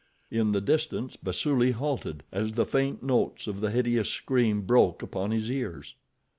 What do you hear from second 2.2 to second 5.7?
as the faint notes of the hideous scream broke upon his